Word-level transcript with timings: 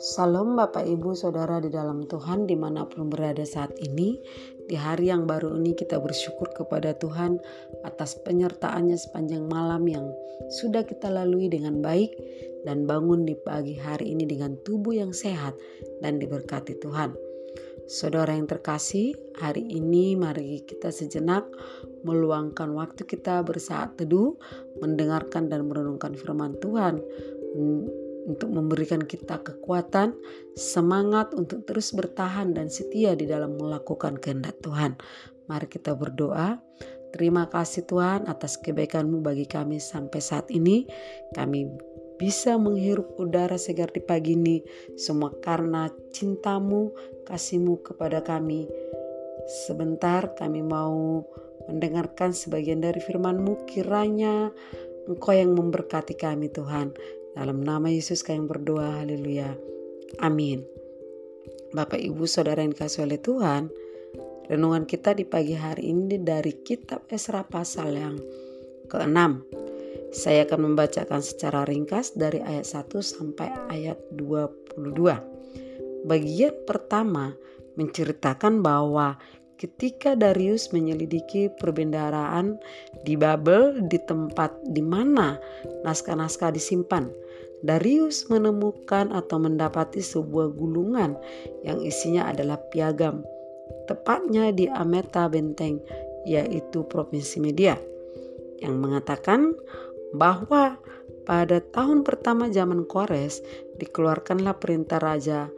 Salam 0.00 0.58
Bapak 0.58 0.82
Ibu 0.82 1.14
Saudara 1.14 1.62
di 1.62 1.70
dalam 1.70 2.10
Tuhan 2.10 2.50
di 2.50 2.58
mana 2.58 2.90
pun 2.90 3.06
berada 3.06 3.46
saat 3.46 3.70
ini. 3.78 4.18
Di 4.66 4.74
hari 4.74 5.14
yang 5.14 5.30
baru 5.30 5.54
ini 5.62 5.78
kita 5.78 6.02
bersyukur 6.02 6.50
kepada 6.58 6.98
Tuhan 6.98 7.38
atas 7.86 8.18
penyertaannya 8.26 8.98
sepanjang 8.98 9.46
malam 9.46 9.86
yang 9.86 10.10
sudah 10.58 10.82
kita 10.82 11.06
lalui 11.06 11.46
dengan 11.46 11.78
baik 11.78 12.10
Dan 12.66 12.90
bangun 12.90 13.22
di 13.22 13.38
pagi 13.38 13.78
hari 13.78 14.10
ini 14.10 14.26
dengan 14.26 14.58
tubuh 14.66 14.92
yang 14.92 15.14
sehat 15.14 15.54
dan 16.02 16.18
diberkati 16.18 16.76
Tuhan 16.82 17.29
Saudara 17.90 18.38
yang 18.38 18.46
terkasih, 18.46 19.18
hari 19.34 19.66
ini 19.66 20.14
mari 20.14 20.62
kita 20.62 20.94
sejenak 20.94 21.42
meluangkan 22.06 22.70
waktu 22.70 23.02
kita 23.02 23.42
bersaat 23.42 23.98
teduh, 23.98 24.38
mendengarkan 24.78 25.50
dan 25.50 25.66
merenungkan 25.66 26.14
firman 26.14 26.54
Tuhan 26.62 27.02
untuk 28.30 28.46
memberikan 28.46 29.02
kita 29.02 29.42
kekuatan, 29.42 30.14
semangat 30.54 31.34
untuk 31.34 31.66
terus 31.66 31.90
bertahan 31.90 32.54
dan 32.54 32.70
setia 32.70 33.18
di 33.18 33.26
dalam 33.26 33.58
melakukan 33.58 34.22
kehendak 34.22 34.62
Tuhan. 34.62 34.94
Mari 35.50 35.66
kita 35.66 35.98
berdoa. 35.98 36.62
Terima 37.10 37.50
kasih 37.50 37.90
Tuhan 37.90 38.30
atas 38.30 38.54
kebaikan-Mu 38.62 39.18
bagi 39.18 39.50
kami 39.50 39.82
sampai 39.82 40.22
saat 40.22 40.46
ini. 40.54 40.86
Kami 41.34 41.66
bisa 42.20 42.60
menghirup 42.60 43.16
udara 43.16 43.56
segar 43.56 43.88
di 43.96 44.04
pagi 44.04 44.36
ini 44.36 44.60
semua 45.00 45.32
karena 45.40 45.88
cintamu, 46.12 46.92
kasihmu 47.30 47.86
kepada 47.86 48.26
kami. 48.26 48.66
Sebentar 49.46 50.34
kami 50.34 50.66
mau 50.66 51.22
mendengarkan 51.70 52.34
sebagian 52.34 52.82
dari 52.82 52.98
firman-Mu 52.98 53.70
kiranya 53.70 54.50
Engkau 55.06 55.34
yang 55.34 55.54
memberkati 55.54 56.18
kami 56.18 56.50
Tuhan. 56.50 56.92
Dalam 57.38 57.62
nama 57.62 57.86
Yesus 57.88 58.26
kami 58.26 58.46
berdoa, 58.46 59.00
haleluya. 59.00 59.54
Amin. 60.18 60.66
Bapak 61.70 62.02
Ibu 62.02 62.26
Saudara 62.26 62.66
yang 62.66 62.74
dikasih 62.74 63.06
oleh 63.06 63.22
Tuhan, 63.22 63.70
renungan 64.50 64.84
kita 64.86 65.14
di 65.14 65.22
pagi 65.22 65.54
hari 65.54 65.94
ini 65.94 66.18
dari 66.18 66.62
kitab 66.66 67.06
Esra 67.06 67.46
pasal 67.46 67.94
yang 67.94 68.18
ke-6. 68.90 69.18
Saya 70.10 70.42
akan 70.42 70.74
membacakan 70.74 71.22
secara 71.22 71.62
ringkas 71.62 72.18
dari 72.18 72.42
ayat 72.42 72.66
1 72.66 72.98
sampai 72.98 73.50
ayat 73.70 73.98
22. 74.18 75.30
Bagian 76.04 76.54
pertama 76.64 77.36
menceritakan 77.76 78.64
bahwa 78.64 79.20
ketika 79.60 80.16
Darius 80.16 80.72
menyelidiki 80.72 81.52
perbendaharaan 81.60 82.56
di 83.04 83.12
Babel 83.20 83.84
di 83.84 84.00
tempat 84.00 84.56
di 84.64 84.80
mana 84.80 85.36
naskah-naskah 85.84 86.56
disimpan, 86.56 87.12
Darius 87.60 88.32
menemukan 88.32 89.12
atau 89.12 89.36
mendapati 89.36 90.00
sebuah 90.00 90.56
gulungan 90.56 91.12
yang 91.60 91.84
isinya 91.84 92.32
adalah 92.32 92.56
piagam, 92.72 93.20
tepatnya 93.84 94.48
di 94.48 94.64
Ameta 94.64 95.28
Benteng, 95.28 95.76
yaitu 96.24 96.80
Provinsi 96.88 97.36
Media, 97.44 97.76
yang 98.64 98.80
mengatakan 98.80 99.52
bahwa 100.16 100.80
pada 101.28 101.60
tahun 101.60 102.00
pertama 102.00 102.48
zaman 102.48 102.88
Kores 102.88 103.44
dikeluarkanlah 103.76 104.56
perintah 104.56 104.96
Raja 104.96 105.52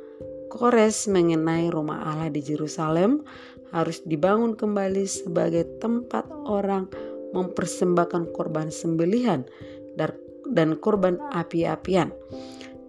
Kores 0.52 1.08
mengenai 1.08 1.72
rumah 1.72 2.04
Allah 2.04 2.28
di 2.28 2.44
Yerusalem 2.44 3.24
harus 3.72 4.04
dibangun 4.04 4.52
kembali 4.52 5.08
sebagai 5.08 5.64
tempat 5.80 6.28
orang 6.44 6.92
mempersembahkan 7.32 8.36
korban 8.36 8.68
sembelihan 8.68 9.48
dan 10.52 10.76
korban 10.76 11.16
api-apian. 11.32 12.12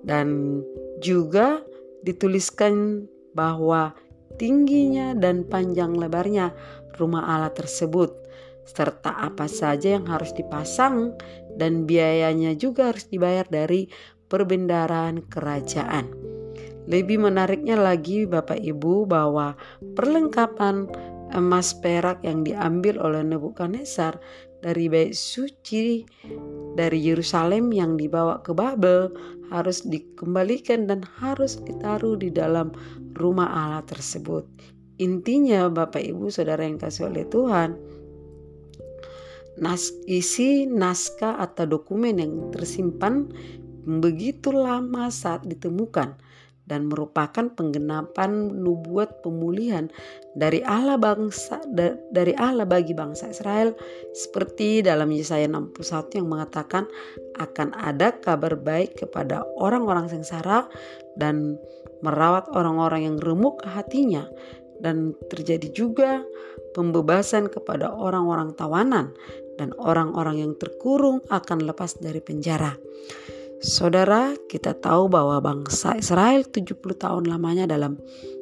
Dan 0.03 0.59
juga 0.99 1.63
dituliskan 2.03 3.07
bahwa 3.31 3.95
tingginya 4.35 5.15
dan 5.15 5.47
panjang 5.47 5.95
lebarnya 5.95 6.51
rumah 6.99 7.23
Allah 7.31 7.55
tersebut 7.55 8.11
serta 8.67 9.23
apa 9.23 9.47
saja 9.47 9.95
yang 9.95 10.11
harus 10.11 10.35
dipasang 10.35 11.15
dan 11.55 11.87
biayanya 11.87 12.59
juga 12.59 12.91
harus 12.91 13.07
dibayar 13.07 13.47
dari 13.47 13.87
perbendaraan 14.27 15.23
kerajaan. 15.31 16.32
Lebih 16.83 17.23
menariknya 17.23 17.79
lagi 17.79 18.27
Bapak 18.27 18.59
Ibu 18.59 19.07
bahwa 19.07 19.55
perlengkapan 19.95 20.91
emas 21.33 21.73
perak 21.73 22.21
yang 22.21 22.45
diambil 22.45 22.99
oleh 23.01 23.25
Nebukadnezar 23.25 24.19
dari 24.63 24.87
bait 24.87 25.17
suci 25.17 26.07
dari 26.77 26.99
Yerusalem 27.03 27.73
yang 27.73 27.99
dibawa 27.99 28.39
ke 28.45 28.55
Babel 28.55 29.11
harus 29.51 29.83
dikembalikan 29.83 30.87
dan 30.87 31.03
harus 31.19 31.59
ditaruh 31.61 32.15
di 32.15 32.31
dalam 32.31 32.71
rumah 33.17 33.49
Allah 33.49 33.83
tersebut. 33.83 34.47
Intinya 35.01 35.67
Bapak 35.67 35.99
Ibu 35.99 36.29
Saudara 36.29 36.63
yang 36.63 36.77
kasih 36.77 37.09
oleh 37.09 37.25
Tuhan, 37.27 37.75
nas 39.57 39.89
isi 40.05 40.69
naskah 40.69 41.37
atau 41.41 41.65
dokumen 41.65 42.21
yang 42.21 42.33
tersimpan 42.53 43.29
begitu 43.83 44.53
lama 44.53 45.11
saat 45.11 45.43
ditemukan 45.43 46.15
dan 46.63 46.87
merupakan 46.87 47.51
penggenapan 47.51 48.55
nubuat 48.55 49.19
pemulihan 49.19 49.91
dari 50.31 50.63
Allah 50.63 50.95
bangsa 50.95 51.59
dari 52.09 52.33
Allah 52.39 52.63
bagi 52.63 52.95
bangsa 52.95 53.35
Israel 53.35 53.75
seperti 54.15 54.79
dalam 54.79 55.11
Yesaya 55.11 55.45
61 55.51 56.23
yang 56.23 56.27
mengatakan 56.31 56.87
akan 57.35 57.75
ada 57.75 58.15
kabar 58.15 58.55
baik 58.55 59.03
kepada 59.03 59.43
orang-orang 59.59 60.07
sengsara 60.07 60.71
dan 61.19 61.59
merawat 61.99 62.47
orang-orang 62.55 63.11
yang 63.11 63.17
remuk 63.19 63.59
hatinya 63.67 64.23
dan 64.79 65.15
terjadi 65.31 65.67
juga 65.71 66.23
pembebasan 66.75 67.47
kepada 67.47 67.91
orang-orang 67.91 68.51
tawanan 68.55 69.15
dan 69.55 69.71
orang-orang 69.79 70.43
yang 70.43 70.53
terkurung 70.57 71.21
akan 71.29 71.63
lepas 71.63 71.95
dari 72.01 72.19
penjara. 72.19 72.73
Saudara, 73.63 74.35
kita 74.51 74.75
tahu 74.75 75.07
bahwa 75.07 75.39
bangsa 75.39 75.95
Israel 75.95 76.43
70 76.43 76.75
tahun 76.99 77.31
lamanya 77.31 77.63
dalam 77.63 77.95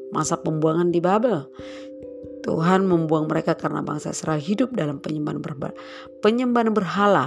masa 0.09 0.41
pembuangan 0.41 0.89
di 0.89 0.97
Babel. 0.97 1.45
Tuhan 2.41 2.89
membuang 2.89 3.29
mereka 3.29 3.53
karena 3.53 3.85
bangsa 3.85 4.17
Israel 4.17 4.41
hidup 4.41 4.73
dalam 4.73 4.97
penyembahan, 4.97 5.37
berhala. 5.37 5.77
penyembahan 6.25 6.73
berhala. 6.73 7.25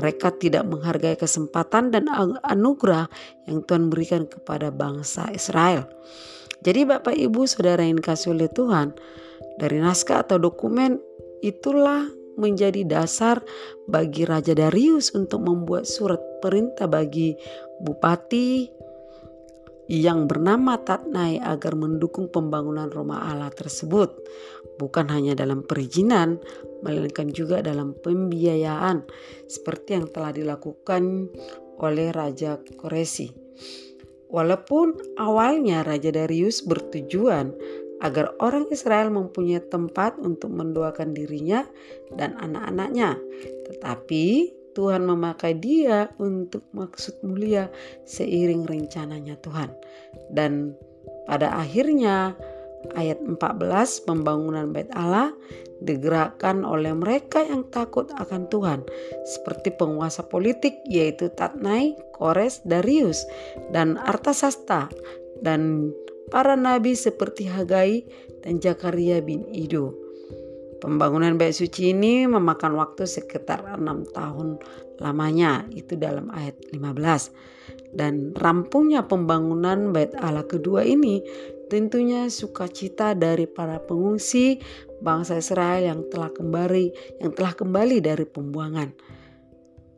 Mereka 0.00 0.40
tidak 0.40 0.64
menghargai 0.64 1.20
kesempatan 1.20 1.92
dan 1.92 2.08
anugerah 2.40 3.04
yang 3.44 3.60
Tuhan 3.68 3.92
berikan 3.92 4.24
kepada 4.24 4.72
bangsa 4.72 5.28
Israel. 5.36 5.84
Jadi 6.64 6.88
Bapak 6.88 7.12
Ibu 7.12 7.44
Saudara 7.44 7.84
yang 7.84 8.00
dikasih 8.00 8.32
oleh 8.32 8.48
Tuhan, 8.48 8.96
dari 9.60 9.76
naskah 9.76 10.24
atau 10.24 10.40
dokumen 10.40 10.96
itulah 11.44 12.08
menjadi 12.36 12.84
dasar 12.84 13.40
bagi 13.88 14.28
Raja 14.28 14.52
Darius 14.52 15.12
untuk 15.16 15.44
membuat 15.44 15.88
surat 15.88 16.20
perintah 16.40 16.86
bagi 16.86 17.36
bupati 17.80 18.76
yang 19.86 20.26
bernama 20.26 20.82
Tatnai 20.82 21.38
agar 21.38 21.78
mendukung 21.78 22.26
pembangunan 22.30 22.90
rumah 22.90 23.30
Allah 23.30 23.50
tersebut. 23.54 24.10
Bukan 24.76 25.08
hanya 25.08 25.38
dalam 25.38 25.62
perizinan, 25.62 26.42
melainkan 26.82 27.30
juga 27.30 27.62
dalam 27.62 27.94
pembiayaan 27.94 29.06
seperti 29.46 29.96
yang 29.96 30.06
telah 30.10 30.34
dilakukan 30.34 31.30
oleh 31.78 32.10
Raja 32.10 32.58
Koresi. 32.76 33.30
Walaupun 34.26 35.16
awalnya 35.22 35.86
Raja 35.86 36.10
Darius 36.10 36.66
bertujuan 36.66 37.54
agar 38.04 38.36
orang 38.44 38.68
Israel 38.68 39.08
mempunyai 39.08 39.64
tempat 39.72 40.20
untuk 40.20 40.52
mendoakan 40.52 41.16
dirinya 41.16 41.64
dan 42.12 42.36
anak-anaknya. 42.36 43.16
Tetapi 43.70 44.56
Tuhan 44.76 45.08
memakai 45.08 45.56
dia 45.56 46.12
untuk 46.20 46.68
maksud 46.76 47.24
mulia 47.24 47.72
seiring 48.04 48.68
rencananya 48.68 49.40
Tuhan. 49.40 49.72
Dan 50.28 50.76
pada 51.24 51.56
akhirnya 51.56 52.36
ayat 52.94 53.18
14 53.24 54.06
pembangunan 54.06 54.70
bait 54.70 54.86
Allah 54.94 55.32
digerakkan 55.80 56.62
oleh 56.62 56.92
mereka 56.92 57.42
yang 57.42 57.66
takut 57.72 58.08
akan 58.14 58.46
Tuhan 58.52 58.80
seperti 59.26 59.74
penguasa 59.74 60.24
politik 60.24 60.76
yaitu 60.86 61.32
Tatnai, 61.32 61.96
Kores, 62.14 62.62
Darius 62.62 63.26
dan 63.74 63.98
Artasasta 63.98 64.88
dan 65.42 65.90
para 66.30 66.58
nabi 66.58 66.98
seperti 66.98 67.46
Hagai 67.46 68.06
dan 68.42 68.58
Zakaria 68.62 69.22
bin 69.22 69.46
Ido. 69.50 69.94
Pembangunan 70.76 71.40
bait 71.40 71.56
suci 71.56 71.96
ini 71.96 72.28
memakan 72.28 72.76
waktu 72.76 73.08
sekitar 73.08 73.64
enam 73.64 74.04
tahun 74.12 74.60
lamanya, 75.00 75.64
itu 75.72 75.96
dalam 75.96 76.28
ayat 76.28 76.56
15. 76.70 77.96
Dan 77.96 78.36
rampungnya 78.36 79.08
pembangunan 79.08 79.90
bait 79.96 80.12
Allah 80.20 80.44
kedua 80.44 80.84
ini 80.84 81.24
tentunya 81.72 82.30
sukacita 82.30 83.16
dari 83.16 83.48
para 83.48 83.82
pengungsi 83.82 84.60
bangsa 85.00 85.40
Israel 85.40 85.82
yang 85.82 86.00
telah 86.12 86.30
kembali 86.30 87.18
yang 87.24 87.32
telah 87.34 87.52
kembali 87.56 87.96
dari 88.04 88.24
pembuangan. 88.28 89.15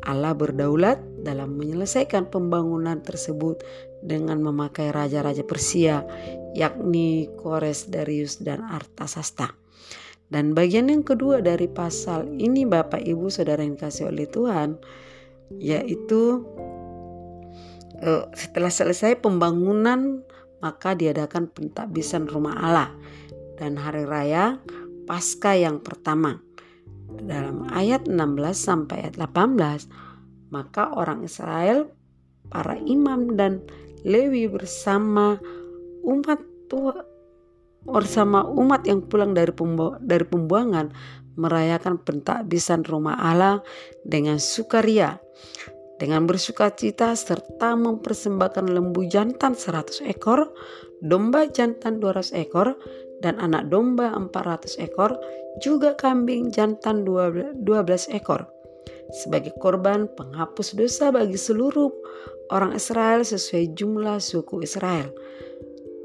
Allah 0.07 0.35
berdaulat 0.37 1.03
dalam 1.27 1.59
menyelesaikan 1.59 2.31
pembangunan 2.31 3.03
tersebut 3.03 3.63
dengan 4.05 4.39
memakai 4.39 4.95
raja-raja 4.95 5.43
Persia 5.43 6.07
yakni 6.55 7.27
Kores, 7.39 7.91
Darius, 7.91 8.39
dan 8.39 8.63
Artasasta. 8.63 9.55
Dan 10.29 10.53
bagian 10.53 10.93
yang 10.93 11.03
kedua 11.03 11.41
dari 11.41 11.67
pasal 11.67 12.29
ini 12.37 12.69
Bapak 12.69 13.01
Ibu 13.01 13.33
Saudara 13.33 13.65
yang 13.65 13.81
kasih 13.81 14.13
oleh 14.13 14.29
Tuhan 14.29 14.77
yaitu 15.57 16.45
eh, 18.05 18.29
setelah 18.37 18.69
selesai 18.69 19.17
pembangunan 19.25 20.21
maka 20.61 20.93
diadakan 20.93 21.49
pentakbisan 21.49 22.29
rumah 22.29 22.61
Allah 22.61 22.91
dan 23.57 23.81
hari 23.81 24.05
raya 24.05 24.61
Paskah 25.09 25.57
yang 25.57 25.81
pertama. 25.81 26.45
Dalam 27.09 27.65
ayat 27.73 28.05
16 28.05 28.53
sampai 28.53 29.09
ayat 29.09 29.17
18 29.17 29.89
maka 30.53 30.93
orang 30.93 31.25
Israel 31.25 31.89
para 32.49 32.77
imam 32.77 33.37
dan 33.37 33.65
Lewi 34.05 34.47
bersama 34.47 35.37
umat 36.07 36.41
tua 36.71 37.05
bersama 37.89 38.45
umat 38.47 38.85
yang 38.85 39.05
pulang 39.05 39.33
dari 39.33 39.51
pembu 39.51 39.97
dari 39.99 40.23
pembuangan 40.23 40.93
merayakan 41.35 41.99
pentakbisan 41.99 42.85
rumah 42.85 43.17
Allah 43.19 43.65
dengan 44.05 44.37
sukaria 44.39 45.19
dengan 45.99 46.31
bersuka 46.31 46.71
cita 46.71 47.11
serta 47.19 47.75
mempersembahkan 47.75 48.71
lembu 48.71 49.03
jantan 49.11 49.59
100 49.59 50.07
ekor, 50.07 50.55
domba 51.03 51.51
jantan 51.51 51.99
200 51.99 52.39
ekor, 52.39 52.79
dan 53.21 53.39
anak 53.43 53.71
domba 53.71 54.15
400 54.15 54.79
ekor, 54.79 55.19
juga 55.59 55.95
kambing 55.99 56.55
jantan 56.55 57.03
12 57.03 57.59
ekor. 58.15 58.47
Sebagai 59.09 59.57
korban 59.59 60.07
penghapus 60.15 60.77
dosa 60.77 61.09
bagi 61.09 61.41
seluruh 61.41 61.89
orang 62.53 62.77
Israel 62.77 63.25
sesuai 63.25 63.73
jumlah 63.75 64.21
suku 64.21 64.63
Israel. 64.65 65.09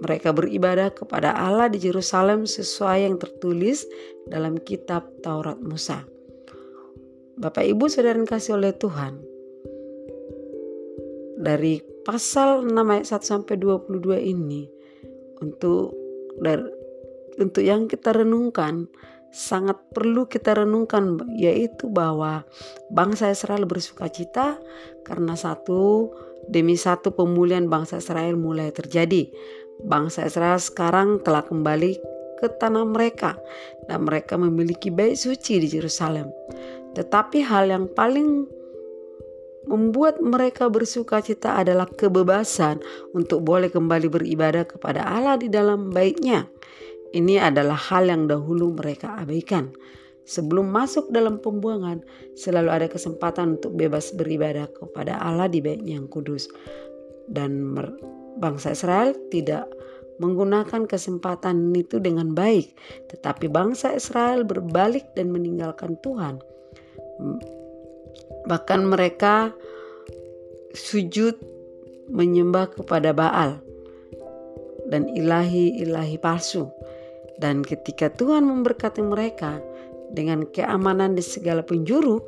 Mereka 0.04 0.36
beribadah 0.36 0.92
kepada 0.92 1.32
Allah 1.32 1.72
di 1.72 1.80
Yerusalem 1.80 2.44
sesuai 2.44 3.08
yang 3.08 3.16
tertulis 3.16 3.88
dalam 4.28 4.60
kitab 4.60 5.08
Taurat 5.24 5.60
Musa. 5.64 6.04
Bapak 7.40 7.64
Ibu 7.64 7.88
saudara 7.88 8.20
yang 8.20 8.28
kasih 8.28 8.60
oleh 8.60 8.76
Tuhan. 8.76 9.20
Dari 11.40 11.80
pasal 12.04 12.68
6 12.68 12.76
ayat 12.78 13.08
1 13.10 13.24
sampai 13.24 13.56
22 13.58 14.20
ini 14.22 14.68
untuk 15.40 15.96
dari, 16.40 16.83
untuk 17.40 17.64
yang 17.66 17.90
kita 17.90 18.14
renungkan 18.14 18.90
sangat 19.34 19.82
perlu 19.90 20.30
kita 20.30 20.62
renungkan 20.62 21.18
yaitu 21.34 21.90
bahwa 21.90 22.46
bangsa 22.94 23.34
Israel 23.34 23.66
bersuka 23.66 24.06
cita 24.06 24.62
karena 25.02 25.34
satu 25.34 26.14
demi 26.46 26.78
satu 26.78 27.18
pemulihan 27.18 27.66
bangsa 27.66 27.98
Israel 27.98 28.38
mulai 28.38 28.70
terjadi 28.70 29.26
bangsa 29.82 30.30
Israel 30.30 30.62
sekarang 30.62 31.26
telah 31.26 31.42
kembali 31.42 31.98
ke 32.38 32.48
tanah 32.60 32.86
mereka 32.86 33.40
dan 33.88 34.06
mereka 34.06 34.36
memiliki 34.36 34.92
bait 34.92 35.16
suci 35.16 35.64
di 35.64 35.68
Yerusalem. 35.72 36.30
Tetapi 36.94 37.42
hal 37.42 37.72
yang 37.72 37.86
paling 37.90 38.46
membuat 39.64 40.20
mereka 40.20 40.68
bersuka 40.68 41.24
cita 41.24 41.56
adalah 41.64 41.88
kebebasan 41.88 42.84
untuk 43.16 43.48
boleh 43.48 43.72
kembali 43.72 44.12
beribadah 44.12 44.68
kepada 44.68 45.08
Allah 45.08 45.40
di 45.40 45.48
dalam 45.48 45.88
baitnya. 45.88 46.52
Ini 47.14 47.46
adalah 47.46 47.78
hal 47.78 48.10
yang 48.10 48.26
dahulu 48.26 48.74
mereka 48.74 49.14
abaikan. 49.22 49.70
Sebelum 50.24 50.72
masuk 50.72 51.12
dalam 51.14 51.38
pembuangan, 51.38 52.02
selalu 52.34 52.70
ada 52.72 52.88
kesempatan 52.90 53.60
untuk 53.60 53.76
bebas 53.78 54.16
beribadah 54.16 54.66
kepada 54.72 55.20
Allah 55.20 55.52
di 55.52 55.62
baitnya 55.62 56.00
yang 56.00 56.10
kudus. 56.10 56.50
Dan 57.30 57.78
bangsa 58.42 58.74
Israel 58.74 59.14
tidak 59.30 59.70
menggunakan 60.18 60.90
kesempatan 60.90 61.74
itu 61.76 62.00
dengan 62.00 62.34
baik, 62.34 62.74
tetapi 63.14 63.50
bangsa 63.50 63.94
Israel 63.94 64.48
berbalik 64.48 65.14
dan 65.14 65.30
meninggalkan 65.30 66.00
Tuhan. 66.02 66.40
Bahkan 68.48 68.82
mereka 68.88 69.52
sujud 70.74 71.38
menyembah 72.10 72.74
kepada 72.74 73.14
Baal 73.16 73.62
dan 74.90 75.08
ilahi-ilahi 75.12 76.20
palsu. 76.20 76.70
Dan 77.42 77.66
ketika 77.66 78.14
Tuhan 78.14 78.46
memberkati 78.46 79.02
mereka 79.02 79.58
dengan 80.14 80.46
keamanan 80.46 81.18
di 81.18 81.24
segala 81.26 81.66
penjuru, 81.66 82.22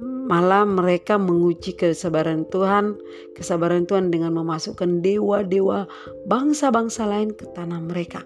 malah 0.00 0.64
mereka 0.64 1.20
menguji 1.20 1.76
kesabaran 1.76 2.48
Tuhan, 2.48 2.96
kesabaran 3.36 3.84
Tuhan 3.84 4.08
dengan 4.08 4.34
memasukkan 4.34 5.04
dewa-dewa 5.04 5.86
bangsa-bangsa 6.26 7.06
lain 7.06 7.34
ke 7.36 7.46
tanah 7.52 7.80
mereka. 7.82 8.24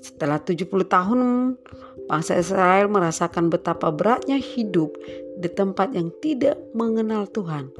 Setelah 0.00 0.38
70 0.38 0.86
tahun, 0.86 1.20
bangsa 2.06 2.38
Israel 2.38 2.86
merasakan 2.86 3.50
betapa 3.50 3.90
beratnya 3.90 4.38
hidup 4.38 4.94
di 5.36 5.48
tempat 5.50 5.92
yang 5.92 6.14
tidak 6.22 6.56
mengenal 6.72 7.26
Tuhan. 7.28 7.74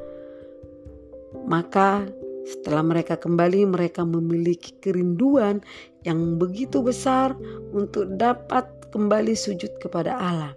Maka 1.46 2.10
setelah 2.46 2.86
mereka 2.86 3.18
kembali, 3.18 3.66
mereka 3.66 4.06
memiliki 4.06 4.78
kerinduan 4.78 5.58
yang 6.06 6.38
begitu 6.38 6.78
besar 6.78 7.34
untuk 7.74 8.06
dapat 8.14 8.70
kembali 8.94 9.34
sujud 9.34 9.82
kepada 9.82 10.14
Allah. 10.14 10.54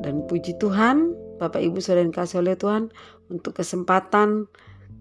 Dan 0.00 0.24
puji 0.24 0.56
Tuhan, 0.56 1.12
Bapak 1.36 1.60
Ibu 1.60 1.84
Saudara 1.84 2.08
yang 2.08 2.16
kasih 2.16 2.40
oleh 2.40 2.56
Tuhan, 2.56 2.88
untuk 3.28 3.60
kesempatan 3.60 4.48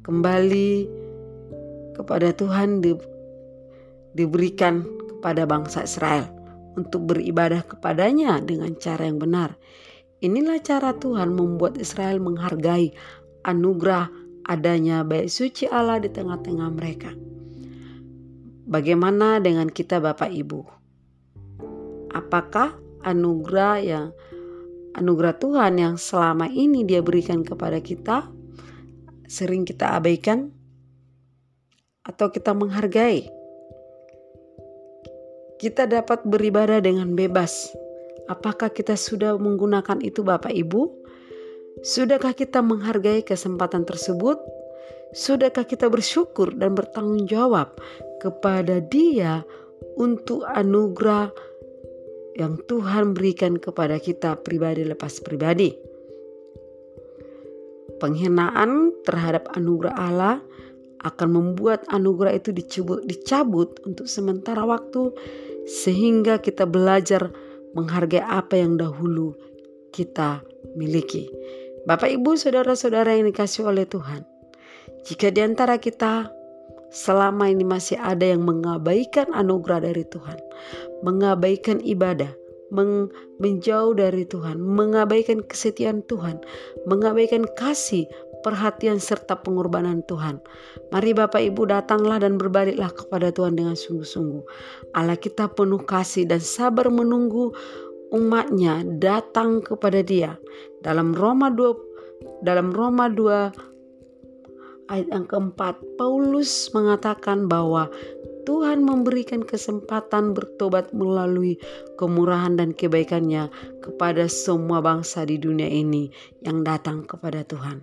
kembali 0.04 0.92
kepada 1.96 2.36
Tuhan 2.36 2.84
di, 2.84 2.92
diberikan 4.20 4.84
kepada 5.16 5.48
bangsa 5.48 5.88
Israel 5.88 6.28
untuk 6.76 7.08
beribadah 7.08 7.64
kepadanya 7.64 8.44
dengan 8.44 8.76
cara 8.76 9.08
yang 9.08 9.24
benar. 9.24 9.56
Inilah 10.20 10.60
cara 10.60 10.92
Tuhan 10.92 11.32
membuat 11.32 11.80
Israel 11.80 12.20
menghargai 12.20 12.92
anugerah 13.48 14.25
adanya 14.46 15.02
baik 15.02 15.28
suci 15.28 15.66
Allah 15.66 15.98
di 16.00 16.10
tengah-tengah 16.10 16.70
mereka. 16.70 17.12
Bagaimana 18.66 19.38
dengan 19.42 19.70
kita 19.70 20.02
Bapak 20.02 20.30
Ibu? 20.30 20.62
Apakah 22.14 22.78
anugerah 23.06 23.76
yang 23.82 24.06
anugerah 24.98 25.36
Tuhan 25.38 25.74
yang 25.78 25.96
selama 26.00 26.50
ini 26.50 26.88
dia 26.88 27.04
berikan 27.04 27.44
kepada 27.46 27.78
kita 27.84 28.32
sering 29.28 29.66
kita 29.66 29.98
abaikan 29.98 30.54
atau 32.06 32.30
kita 32.30 32.54
menghargai. 32.54 33.28
Kita 35.58 35.90
dapat 35.90 36.22
beribadah 36.28 36.78
dengan 36.78 37.18
bebas. 37.18 37.74
Apakah 38.30 38.70
kita 38.70 38.94
sudah 38.98 39.38
menggunakan 39.38 40.02
itu 40.02 40.22
Bapak 40.22 40.54
Ibu? 40.54 41.05
Sudahkah 41.84 42.32
kita 42.32 42.64
menghargai 42.64 43.26
kesempatan 43.26 43.84
tersebut? 43.84 44.40
Sudahkah 45.12 45.68
kita 45.68 45.92
bersyukur 45.92 46.56
dan 46.56 46.76
bertanggung 46.76 47.28
jawab 47.28 47.76
kepada 48.24 48.80
Dia 48.80 49.44
untuk 50.00 50.48
anugerah 50.48 51.32
yang 52.36 52.60
Tuhan 52.68 53.16
berikan 53.16 53.56
kepada 53.60 54.00
kita 54.00 54.40
pribadi 54.40 54.84
lepas 54.84 55.20
pribadi. 55.24 55.72
Penghinaan 57.96 58.92
terhadap 59.08 59.52
anugerah 59.56 59.96
Allah 59.96 60.36
akan 61.04 61.30
membuat 61.32 61.88
anugerah 61.88 62.36
itu 62.36 62.52
dicabut, 62.52 63.04
dicabut 63.08 63.80
untuk 63.88 64.08
sementara 64.08 64.68
waktu 64.68 65.16
sehingga 65.64 66.44
kita 66.44 66.68
belajar 66.68 67.32
menghargai 67.72 68.24
apa 68.24 68.60
yang 68.60 68.76
dahulu 68.76 69.36
kita 69.96 70.44
miliki. 70.76 71.32
Bapak, 71.86 72.10
Ibu, 72.10 72.34
saudara-saudara 72.34 73.14
yang 73.14 73.30
dikasih 73.30 73.70
oleh 73.70 73.86
Tuhan, 73.86 74.26
jika 75.06 75.30
di 75.30 75.46
antara 75.46 75.78
kita 75.78 76.34
selama 76.90 77.46
ini 77.46 77.62
masih 77.62 78.02
ada 78.02 78.26
yang 78.26 78.42
mengabaikan 78.42 79.30
anugerah 79.30 79.86
dari 79.86 80.02
Tuhan, 80.10 80.42
mengabaikan 81.06 81.78
ibadah, 81.86 82.34
meng 82.74 83.14
menjauh 83.38 83.94
dari 83.94 84.26
Tuhan, 84.26 84.58
mengabaikan 84.58 85.46
kesetiaan 85.46 86.02
Tuhan, 86.10 86.42
mengabaikan 86.90 87.46
kasih, 87.54 88.10
perhatian 88.42 89.02
serta 89.02 89.42
pengorbanan 89.42 90.06
Tuhan. 90.06 90.38
Mari 90.94 91.18
Bapak 91.18 91.42
Ibu 91.42 91.66
datanglah 91.66 92.22
dan 92.22 92.38
berbaliklah 92.38 92.94
kepada 92.94 93.34
Tuhan 93.34 93.58
dengan 93.58 93.74
sungguh-sungguh. 93.74 94.44
Allah 94.94 95.18
kita 95.18 95.50
penuh 95.54 95.82
kasih 95.82 96.30
dan 96.30 96.42
sabar 96.42 96.94
menunggu 96.94 97.54
umatnya 98.14 98.86
datang 99.02 99.62
kepada 99.62 100.02
dia. 100.06 100.38
Dalam 100.82 101.14
Roma 101.14 101.50
2 101.50 102.44
dalam 102.46 102.72
Roma 102.72 103.10
2 103.10 104.94
ayat 104.94 105.08
yang 105.10 105.26
keempat, 105.26 105.82
Paulus 105.98 106.70
mengatakan 106.74 107.50
bahwa 107.50 107.90
Tuhan 108.46 108.86
memberikan 108.86 109.42
kesempatan 109.42 110.38
bertobat 110.38 110.94
melalui 110.94 111.58
kemurahan 111.98 112.54
dan 112.54 112.78
kebaikannya 112.78 113.50
kepada 113.82 114.30
semua 114.30 114.86
bangsa 114.86 115.26
di 115.26 115.42
dunia 115.42 115.66
ini 115.66 116.14
yang 116.46 116.62
datang 116.62 117.10
kepada 117.10 117.42
Tuhan. 117.42 117.82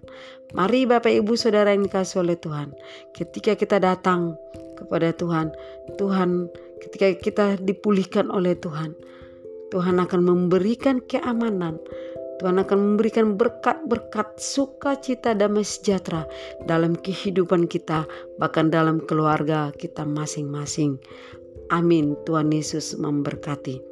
Mari 0.55 0.87
Bapak 0.87 1.11
Ibu 1.11 1.35
Saudara 1.35 1.75
yang 1.75 1.83
dikasih 1.91 2.23
oleh 2.23 2.39
Tuhan, 2.39 2.71
ketika 3.11 3.59
kita 3.59 3.83
datang 3.83 4.39
kepada 4.79 5.11
Tuhan, 5.11 5.51
Tuhan 5.99 6.47
ketika 6.79 7.11
kita 7.19 7.47
dipulihkan 7.59 8.31
oleh 8.31 8.55
Tuhan, 8.55 8.95
Tuhan 9.73 9.97
akan 10.05 10.21
memberikan 10.21 11.01
keamanan, 11.01 11.81
Tuhan 12.43 12.61
akan 12.61 12.79
memberikan 12.79 13.41
berkat-berkat 13.41 14.37
sukacita 14.37 15.33
damai 15.33 15.65
sejahtera 15.65 16.29
dalam 16.69 16.93
kehidupan 16.93 17.65
kita, 17.65 18.05
bahkan 18.37 18.69
dalam 18.69 19.01
keluarga 19.01 19.73
kita 19.73 20.05
masing-masing. 20.05 21.01
Amin. 21.73 22.13
Tuhan 22.29 22.53
Yesus 22.53 22.99
memberkati. 23.01 23.92